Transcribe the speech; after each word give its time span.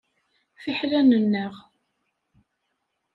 Fiḥel 0.61 0.91
ad 0.99 1.05
nennaɣ! 1.09 1.53